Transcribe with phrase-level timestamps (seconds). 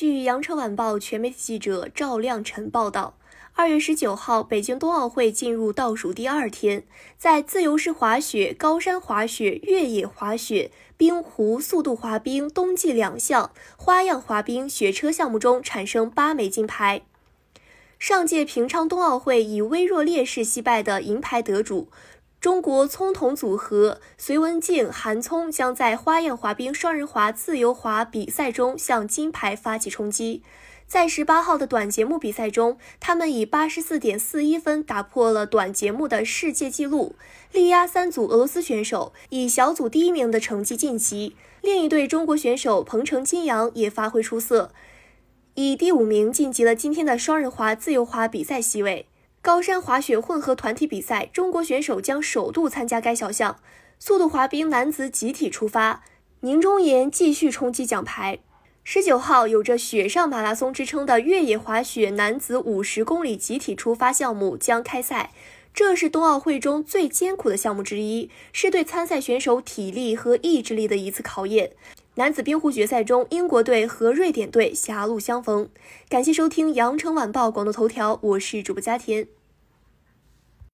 [0.00, 3.18] 据羊城晚报全媒体记者赵亮晨报道，
[3.54, 6.84] 二月十九号，北京冬奥会进入倒数第二天，
[7.16, 17.02] 在自由式滑雪、高山滑雪、越野滑雪、冰壶、速度滑冰冬季两项花样滑冰雪车项目中产生八枚金牌。
[17.98, 21.88] 上届平昌冬奥会以微弱劣势惜败的银牌得主。
[22.40, 30.42] 中国葱桶组合隋文静、韩聪将在花样滑冰双人滑自由滑比赛中向金牌发起冲击。
[30.86, 37.16] 在十八号的短节目比赛中，他们以八十四点四一分打破了短节目的世界纪录，
[37.52, 41.34] 力压三组俄罗斯选手，以小组第一名的成绩晋级。
[41.60, 44.70] 另一对中国选手彭程、金阳也发挥出色，
[45.54, 49.06] 以第五名晋级了今天的双人滑自由滑比赛席位。
[49.40, 53.58] 高山滑雪混合团体比赛，中国选手将首度参加该小项。
[54.00, 56.02] 速度滑冰男子集体出发，
[56.40, 58.40] 宁中岩继续冲击奖牌。
[58.82, 65.32] 十九号，有着“雪上马拉松”之称的越野滑雪男子五十公里集体出发项目将开赛。
[65.74, 71.72] 这是冬奥会中最艰苦的项目之一，是对参赛选手体力和意志力的一次考验。
[72.18, 75.68] 男子冰壶决赛中，英国队和瑞典队狭路相逢。
[76.08, 79.28] 感谢收听羊城晚报广东头条，我是主播佳田。